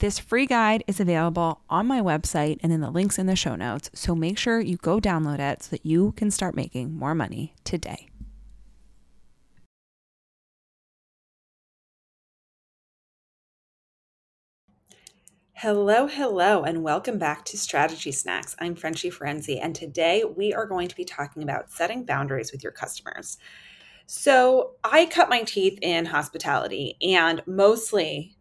This 0.00 0.18
free 0.18 0.46
guide 0.46 0.82
is 0.86 0.98
available 0.98 1.60
on 1.68 1.86
my 1.86 2.00
website 2.00 2.58
and 2.62 2.72
in 2.72 2.80
the 2.80 2.90
links 2.90 3.18
in 3.18 3.26
the 3.26 3.36
show 3.36 3.54
notes, 3.54 3.90
so 3.92 4.14
make 4.14 4.38
sure 4.38 4.58
you 4.58 4.78
go 4.78 4.98
download 4.98 5.40
it 5.40 5.62
so 5.62 5.72
that 5.72 5.84
you 5.84 6.12
can 6.12 6.30
start 6.30 6.56
making 6.56 6.94
more 6.94 7.14
money 7.14 7.54
today. 7.64 8.08
Hello, 15.52 16.06
hello, 16.06 16.62
and 16.62 16.82
welcome 16.82 17.18
back 17.18 17.44
to 17.44 17.58
Strategy 17.58 18.10
Snacks. 18.10 18.56
I'm 18.58 18.74
Frenchie 18.74 19.10
Ferenczi, 19.10 19.58
and 19.62 19.74
today 19.74 20.24
we 20.24 20.54
are 20.54 20.64
going 20.64 20.88
to 20.88 20.96
be 20.96 21.04
talking 21.04 21.42
about 21.42 21.70
setting 21.70 22.06
boundaries 22.06 22.52
with 22.52 22.62
your 22.62 22.72
customers. 22.72 23.36
So, 24.06 24.76
I 24.82 25.04
cut 25.04 25.28
my 25.28 25.42
teeth 25.42 25.78
in 25.82 26.06
hospitality, 26.06 26.96
and 27.02 27.42
mostly 27.46 28.38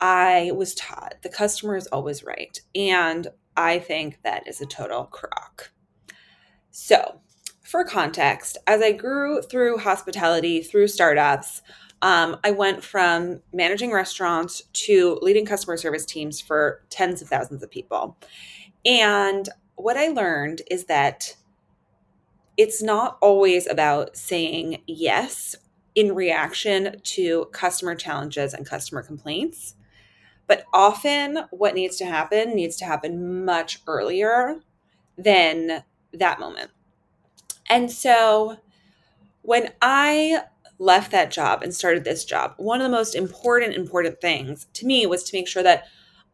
I 0.00 0.52
was 0.54 0.74
taught 0.74 1.16
the 1.22 1.28
customer 1.28 1.76
is 1.76 1.86
always 1.88 2.24
right. 2.24 2.58
And 2.74 3.28
I 3.56 3.78
think 3.78 4.20
that 4.22 4.46
is 4.46 4.60
a 4.60 4.66
total 4.66 5.04
crock. 5.04 5.72
So, 6.70 7.20
for 7.62 7.84
context, 7.84 8.58
as 8.66 8.82
I 8.82 8.92
grew 8.92 9.42
through 9.42 9.78
hospitality, 9.78 10.60
through 10.62 10.88
startups, 10.88 11.62
um, 12.02 12.36
I 12.42 12.50
went 12.50 12.82
from 12.82 13.42
managing 13.52 13.92
restaurants 13.92 14.62
to 14.72 15.18
leading 15.20 15.44
customer 15.44 15.76
service 15.76 16.04
teams 16.04 16.40
for 16.40 16.82
tens 16.90 17.20
of 17.20 17.28
thousands 17.28 17.62
of 17.62 17.70
people. 17.70 18.16
And 18.84 19.48
what 19.76 19.96
I 19.96 20.08
learned 20.08 20.62
is 20.70 20.86
that 20.86 21.36
it's 22.56 22.82
not 22.82 23.18
always 23.20 23.66
about 23.66 24.16
saying 24.16 24.82
yes 24.86 25.56
in 25.94 26.14
reaction 26.14 26.96
to 27.02 27.46
customer 27.52 27.94
challenges 27.94 28.54
and 28.54 28.66
customer 28.66 29.02
complaints. 29.02 29.74
But 30.50 30.64
often, 30.72 31.44
what 31.50 31.76
needs 31.76 31.96
to 31.98 32.04
happen 32.04 32.56
needs 32.56 32.74
to 32.78 32.84
happen 32.84 33.44
much 33.44 33.82
earlier 33.86 34.56
than 35.16 35.84
that 36.12 36.40
moment. 36.40 36.72
And 37.68 37.88
so, 37.88 38.56
when 39.42 39.70
I 39.80 40.40
left 40.80 41.12
that 41.12 41.30
job 41.30 41.62
and 41.62 41.72
started 41.72 42.02
this 42.02 42.24
job, 42.24 42.54
one 42.56 42.80
of 42.80 42.90
the 42.90 42.96
most 42.96 43.14
important, 43.14 43.76
important 43.76 44.20
things 44.20 44.66
to 44.72 44.86
me 44.86 45.06
was 45.06 45.22
to 45.22 45.36
make 45.36 45.46
sure 45.46 45.62
that 45.62 45.84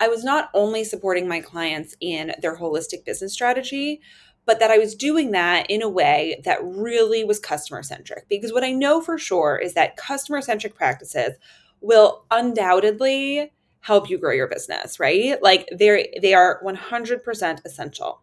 I 0.00 0.09
was 0.09 0.25
not 0.25 0.48
only 0.55 0.83
supporting 0.83 1.28
my 1.28 1.41
clients 1.41 1.94
in 2.00 2.33
their 2.41 2.56
holistic 2.56 3.05
business 3.05 3.34
strategy, 3.34 4.00
but 4.47 4.61
that 4.61 4.70
I 4.70 4.78
was 4.78 4.94
doing 4.94 5.33
that 5.33 5.67
in 5.69 5.83
a 5.83 5.91
way 5.91 6.41
that 6.47 6.64
really 6.64 7.22
was 7.22 7.39
customer 7.39 7.83
centric. 7.83 8.31
Because 8.31 8.55
what 8.55 8.64
I 8.64 8.72
know 8.72 9.03
for 9.03 9.19
sure 9.19 9.59
is 9.59 9.75
that 9.75 9.98
customer 9.98 10.41
centric 10.41 10.75
practices 10.75 11.34
will 11.83 12.25
undoubtedly 12.31 13.53
help 13.87 14.11
you 14.11 14.19
grow 14.19 14.33
your 14.33 14.48
business, 14.48 14.98
right? 14.98 15.41
Like 15.41 15.69
they're 15.70 16.05
they 16.20 16.34
are 16.34 16.61
100% 16.65 17.65
essential. 17.65 18.20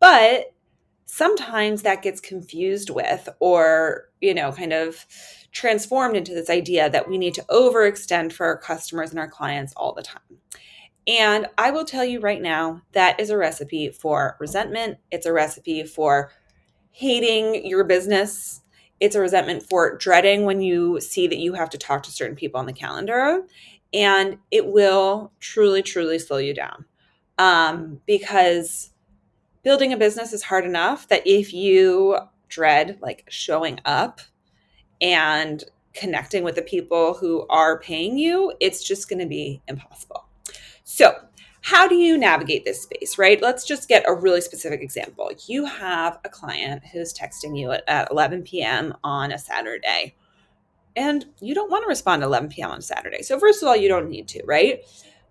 But 0.00 0.52
sometimes 1.06 1.82
that 1.82 2.02
gets 2.02 2.20
confused 2.20 2.90
with 2.90 3.26
or, 3.40 4.10
you 4.20 4.34
know, 4.34 4.52
kind 4.52 4.74
of 4.74 5.06
transformed 5.50 6.14
into 6.14 6.34
this 6.34 6.50
idea 6.50 6.90
that 6.90 7.08
we 7.08 7.16
need 7.16 7.32
to 7.32 7.44
overextend 7.50 8.32
for 8.32 8.44
our 8.44 8.58
customers 8.58 9.10
and 9.10 9.18
our 9.18 9.30
clients 9.30 9.72
all 9.78 9.94
the 9.94 10.02
time. 10.02 10.38
And 11.06 11.46
I 11.56 11.70
will 11.70 11.86
tell 11.86 12.04
you 12.04 12.20
right 12.20 12.42
now, 12.42 12.82
that 12.92 13.18
is 13.18 13.30
a 13.30 13.38
recipe 13.38 13.88
for 13.88 14.36
resentment. 14.38 14.98
It's 15.10 15.24
a 15.24 15.32
recipe 15.32 15.84
for 15.84 16.30
hating 16.90 17.66
your 17.66 17.84
business. 17.84 18.60
It's 19.00 19.16
a 19.16 19.20
resentment 19.20 19.62
for 19.62 19.96
dreading 19.96 20.44
when 20.44 20.60
you 20.60 21.00
see 21.00 21.26
that 21.28 21.38
you 21.38 21.54
have 21.54 21.70
to 21.70 21.78
talk 21.78 22.02
to 22.02 22.10
certain 22.10 22.36
people 22.36 22.60
on 22.60 22.66
the 22.66 22.74
calendar. 22.74 23.46
And 23.92 24.38
it 24.50 24.66
will 24.66 25.32
truly, 25.40 25.82
truly 25.82 26.18
slow 26.18 26.38
you 26.38 26.54
down. 26.54 26.84
Um, 27.38 28.00
because 28.06 28.90
building 29.62 29.92
a 29.92 29.96
business 29.96 30.32
is 30.32 30.42
hard 30.42 30.64
enough 30.64 31.08
that 31.08 31.22
if 31.26 31.52
you 31.52 32.18
dread 32.48 32.98
like 33.00 33.24
showing 33.28 33.80
up 33.84 34.20
and 35.00 35.64
connecting 35.94 36.44
with 36.44 36.54
the 36.54 36.62
people 36.62 37.14
who 37.14 37.46
are 37.48 37.80
paying 37.80 38.18
you, 38.18 38.52
it's 38.60 38.82
just 38.82 39.08
going 39.08 39.18
to 39.18 39.26
be 39.26 39.62
impossible. 39.68 40.24
So, 40.84 41.14
how 41.60 41.88
do 41.88 41.96
you 41.96 42.16
navigate 42.16 42.64
this 42.64 42.82
space, 42.82 43.18
right? 43.18 43.42
Let's 43.42 43.66
just 43.66 43.88
get 43.88 44.04
a 44.06 44.14
really 44.14 44.40
specific 44.40 44.80
example. 44.80 45.30
You 45.48 45.66
have 45.66 46.18
a 46.24 46.28
client 46.28 46.82
who's 46.92 47.12
texting 47.12 47.58
you 47.58 47.72
at, 47.72 47.84
at 47.88 48.10
11 48.10 48.44
p.m. 48.44 48.94
on 49.02 49.32
a 49.32 49.38
Saturday, 49.38 50.14
and 50.98 51.26
you 51.40 51.54
don't 51.54 51.70
want 51.70 51.84
to 51.84 51.88
respond 51.88 52.22
at 52.22 52.26
11 52.26 52.48
p.m. 52.48 52.72
on 52.72 52.82
Saturday. 52.82 53.22
So, 53.22 53.38
first 53.38 53.62
of 53.62 53.68
all, 53.68 53.76
you 53.76 53.88
don't 53.88 54.10
need 54.10 54.26
to, 54.28 54.42
right? 54.44 54.80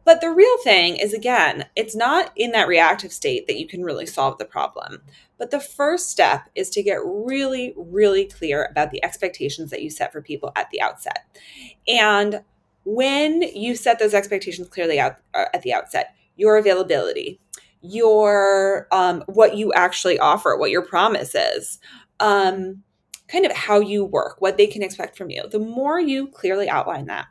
But 0.05 0.21
the 0.21 0.31
real 0.31 0.57
thing 0.59 0.95
is, 0.95 1.13
again, 1.13 1.65
it's 1.75 1.93
not 1.93 2.31
in 2.37 2.51
that 2.51 2.69
reactive 2.69 3.11
state 3.11 3.45
that 3.47 3.59
you 3.59 3.67
can 3.67 3.83
really 3.83 4.05
solve 4.05 4.37
the 4.37 4.45
problem. 4.45 5.01
But 5.37 5.51
the 5.51 5.59
first 5.59 6.09
step 6.09 6.49
is 6.55 6.69
to 6.71 6.81
get 6.81 7.01
really, 7.03 7.73
really 7.75 8.23
clear 8.23 8.69
about 8.71 8.91
the 8.91 9.03
expectations 9.03 9.69
that 9.71 9.83
you 9.83 9.89
set 9.89 10.13
for 10.13 10.21
people 10.21 10.53
at 10.55 10.69
the 10.69 10.81
outset. 10.81 11.25
And 11.85 12.41
when 12.85 13.41
you 13.41 13.75
set 13.75 13.99
those 13.99 14.13
expectations 14.13 14.69
clearly 14.69 14.97
out 14.97 15.17
uh, 15.33 15.45
at 15.53 15.63
the 15.63 15.73
outset, 15.73 16.15
your 16.37 16.55
availability, 16.55 17.41
your 17.81 18.87
um, 18.93 19.25
what 19.27 19.57
you 19.57 19.73
actually 19.73 20.17
offer, 20.17 20.55
what 20.55 20.71
your 20.71 20.83
promise 20.83 21.35
is, 21.35 21.79
um, 22.21 22.83
kind 23.27 23.45
of 23.45 23.51
how 23.51 23.79
you 23.79 24.05
work, 24.05 24.37
what 24.39 24.57
they 24.57 24.67
can 24.67 24.83
expect 24.83 25.17
from 25.17 25.29
you. 25.29 25.47
The 25.49 25.59
more 25.59 25.99
you 25.99 26.27
clearly 26.27 26.69
outline 26.69 27.05
that, 27.07 27.27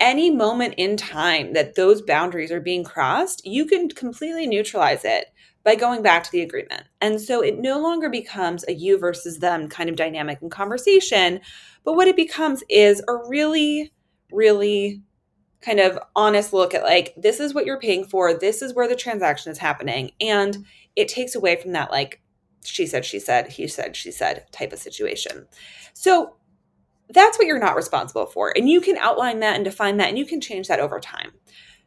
any 0.00 0.30
moment 0.30 0.74
in 0.76 0.96
time 0.96 1.52
that 1.52 1.76
those 1.76 2.02
boundaries 2.02 2.50
are 2.50 2.60
being 2.60 2.84
crossed, 2.84 3.46
you 3.46 3.64
can 3.64 3.88
completely 3.88 4.46
neutralize 4.46 5.04
it 5.04 5.26
by 5.62 5.74
going 5.74 6.02
back 6.02 6.22
to 6.24 6.30
the 6.30 6.42
agreement. 6.42 6.82
And 7.00 7.20
so 7.20 7.40
it 7.40 7.58
no 7.58 7.80
longer 7.80 8.10
becomes 8.10 8.64
a 8.68 8.72
you 8.72 8.98
versus 8.98 9.38
them 9.38 9.68
kind 9.68 9.88
of 9.88 9.96
dynamic 9.96 10.42
and 10.42 10.50
conversation, 10.50 11.40
but 11.84 11.94
what 11.94 12.08
it 12.08 12.16
becomes 12.16 12.62
is 12.68 13.02
a 13.08 13.14
really, 13.28 13.92
really 14.30 15.00
kind 15.62 15.80
of 15.80 15.98
honest 16.14 16.52
look 16.52 16.74
at 16.74 16.82
like, 16.82 17.14
this 17.16 17.40
is 17.40 17.54
what 17.54 17.64
you're 17.64 17.80
paying 17.80 18.04
for, 18.04 18.34
this 18.34 18.60
is 18.60 18.74
where 18.74 18.88
the 18.88 18.96
transaction 18.96 19.50
is 19.50 19.58
happening. 19.58 20.10
And 20.20 20.66
it 20.96 21.08
takes 21.08 21.34
away 21.34 21.56
from 21.56 21.72
that, 21.72 21.90
like, 21.90 22.20
she 22.64 22.86
said, 22.86 23.04
she 23.04 23.18
said, 23.18 23.48
he 23.48 23.68
said, 23.68 23.96
she 23.96 24.10
said 24.10 24.46
type 24.52 24.72
of 24.72 24.78
situation. 24.78 25.46
So 25.92 26.36
that's 27.10 27.38
what 27.38 27.46
you're 27.46 27.58
not 27.58 27.76
responsible 27.76 28.26
for. 28.26 28.52
And 28.56 28.68
you 28.68 28.80
can 28.80 28.96
outline 28.96 29.40
that 29.40 29.56
and 29.56 29.64
define 29.64 29.98
that, 29.98 30.08
and 30.08 30.18
you 30.18 30.26
can 30.26 30.40
change 30.40 30.68
that 30.68 30.80
over 30.80 30.98
time. 31.00 31.32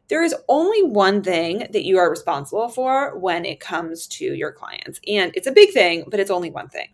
There 0.08 0.22
is 0.22 0.34
only 0.48 0.82
one 0.82 1.22
thing 1.22 1.66
that 1.70 1.84
you 1.84 1.98
are 1.98 2.08
responsible 2.08 2.68
for 2.68 3.18
when 3.18 3.44
it 3.44 3.60
comes 3.60 4.06
to 4.08 4.24
your 4.24 4.52
clients. 4.52 5.00
And 5.06 5.32
it's 5.34 5.46
a 5.46 5.52
big 5.52 5.72
thing, 5.72 6.04
but 6.08 6.20
it's 6.20 6.30
only 6.30 6.50
one 6.50 6.68
thing. 6.68 6.88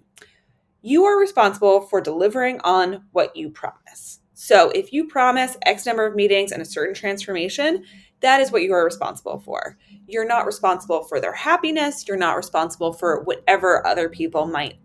You 0.82 1.04
are 1.04 1.18
responsible 1.18 1.82
for 1.82 2.00
delivering 2.00 2.60
on 2.64 3.04
what 3.12 3.36
you 3.36 3.50
promise. 3.50 4.20
So 4.34 4.70
if 4.70 4.92
you 4.92 5.06
promise 5.06 5.56
X 5.62 5.86
number 5.86 6.04
of 6.04 6.16
meetings 6.16 6.50
and 6.50 6.60
a 6.60 6.66
certain 6.66 6.94
transformation, 6.94 7.84
that 8.24 8.40
is 8.40 8.50
what 8.50 8.62
you 8.62 8.72
are 8.72 8.84
responsible 8.84 9.38
for. 9.38 9.78
You're 10.06 10.26
not 10.26 10.46
responsible 10.46 11.04
for 11.04 11.20
their 11.20 11.32
happiness. 11.32 12.06
You're 12.08 12.16
not 12.16 12.36
responsible 12.36 12.92
for 12.92 13.22
whatever 13.22 13.86
other 13.86 14.08
people 14.08 14.46
might 14.46 14.78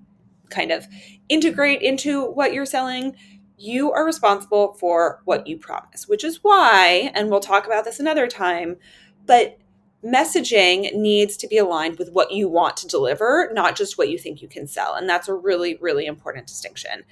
kind 0.50 0.72
of 0.72 0.88
integrate 1.30 1.82
into 1.82 2.26
what 2.26 2.54
you're 2.54 2.66
selling, 2.66 3.16
you 3.58 3.92
are 3.92 4.06
responsible 4.06 4.74
for 4.74 5.22
what 5.26 5.46
you 5.48 5.58
promise, 5.58 6.08
which 6.08 6.24
is 6.24 6.44
why, 6.44 7.12
and 7.14 7.30
we'll 7.30 7.40
talk 7.40 7.66
about 7.66 7.86
this 7.86 8.00
another 8.00 8.28
time, 8.28 8.78
but 9.26 9.58
messaging 10.04 10.94
needs 10.94 11.36
to 11.38 11.48
be 11.48 11.58
aligned 11.58 12.00
with 12.00 12.12
what 12.14 12.32
you 12.32 12.48
want 12.48 12.78
to 12.78 12.88
deliver, 12.88 13.50
not 13.54 13.76
just 13.76 13.98
what 13.98 14.10
you 14.10 14.18
think 14.18 14.42
you 14.42 14.48
can 14.48 14.66
sell. 14.66 14.96
And 14.96 15.10
that's 15.10 15.28
a 15.28 15.34
really, 15.34 15.78
really 15.82 16.06
important 16.06 16.48
distinction. 16.48 17.04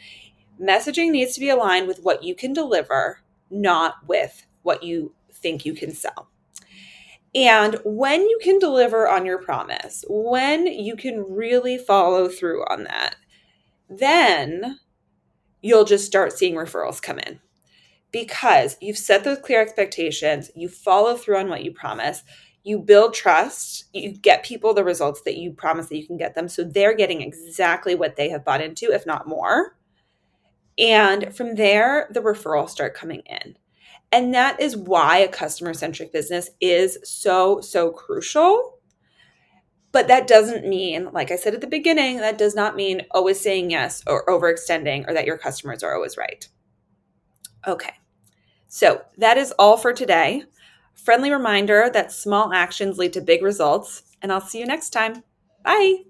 Messaging 0.59 1.11
needs 1.11 1.33
to 1.33 1.41
be 1.41 1.49
aligned 1.49 1.87
with 1.87 1.99
what 2.01 2.23
you 2.23 2.33
can 2.33 2.53
deliver, 2.53 3.19
not 3.51 3.95
with 4.07 4.45
what 4.63 4.83
you 4.83 5.13
think 5.41 5.65
you 5.65 5.73
can 5.73 5.91
sell. 5.91 6.29
And 7.35 7.79
when 7.83 8.21
you 8.21 8.39
can 8.41 8.57
deliver 8.59 9.07
on 9.07 9.25
your 9.25 9.41
promise, 9.41 10.03
when 10.09 10.65
you 10.65 10.95
can 10.95 11.23
really 11.29 11.77
follow 11.77 12.29
through 12.29 12.63
on 12.65 12.85
that, 12.85 13.15
then 13.89 14.79
you'll 15.61 15.85
just 15.85 16.05
start 16.05 16.33
seeing 16.33 16.55
referrals 16.55 17.01
come 17.01 17.19
in 17.19 17.39
because 18.11 18.77
you've 18.81 18.97
set 18.97 19.23
those 19.23 19.39
clear 19.39 19.61
expectations, 19.61 20.49
you 20.55 20.69
follow 20.69 21.15
through 21.15 21.37
on 21.37 21.49
what 21.49 21.63
you 21.63 21.71
promise, 21.71 22.23
you 22.63 22.79
build 22.79 23.13
trust, 23.13 23.85
you 23.93 24.11
get 24.11 24.43
people 24.43 24.73
the 24.73 24.83
results 24.83 25.21
that 25.21 25.37
you 25.37 25.51
promise 25.51 25.87
that 25.87 25.97
you 25.97 26.07
can 26.07 26.17
get 26.17 26.35
them. 26.35 26.49
So 26.49 26.63
they're 26.63 26.95
getting 26.95 27.21
exactly 27.21 27.95
what 27.95 28.15
they 28.15 28.29
have 28.29 28.43
bought 28.43 28.61
into, 28.61 28.91
if 28.91 29.05
not 29.05 29.27
more. 29.27 29.77
And 30.77 31.35
from 31.35 31.55
there, 31.55 32.07
the 32.11 32.21
referrals 32.21 32.69
start 32.69 32.93
coming 32.93 33.21
in. 33.25 33.57
And 34.11 34.33
that 34.33 34.59
is 34.61 34.77
why 34.77 35.17
a 35.17 35.27
customer 35.27 35.73
centric 35.73 36.13
business 36.13 36.49
is 36.61 36.97
so, 37.03 37.59
so 37.61 37.91
crucial. 37.91 38.79
But 39.91 40.07
that 40.07 40.27
doesn't 40.27 40.67
mean, 40.67 41.09
like 41.11 41.31
I 41.31 41.35
said 41.35 41.53
at 41.53 41.61
the 41.61 41.67
beginning, 41.67 42.17
that 42.17 42.37
does 42.37 42.55
not 42.55 42.75
mean 42.75 43.05
always 43.11 43.39
saying 43.39 43.71
yes 43.71 44.03
or 44.05 44.25
overextending 44.25 45.09
or 45.09 45.13
that 45.13 45.25
your 45.25 45.37
customers 45.37 45.83
are 45.83 45.95
always 45.95 46.17
right. 46.17 46.47
Okay, 47.65 47.93
so 48.67 49.01
that 49.17 49.37
is 49.37 49.53
all 49.57 49.77
for 49.77 49.93
today. 49.93 50.43
Friendly 50.93 51.31
reminder 51.31 51.89
that 51.93 52.11
small 52.11 52.53
actions 52.53 52.97
lead 52.97 53.13
to 53.13 53.21
big 53.21 53.41
results, 53.41 54.03
and 54.21 54.31
I'll 54.31 54.41
see 54.41 54.59
you 54.59 54.65
next 54.65 54.91
time. 54.91 55.23
Bye. 55.63 56.03